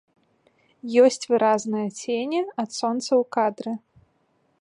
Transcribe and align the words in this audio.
Ёсць 1.03 1.27
выразныя 1.31 1.87
цені 2.01 2.41
ад 2.61 2.69
сонца 2.79 3.07
ў 3.21 3.23
кадры. 3.39 3.71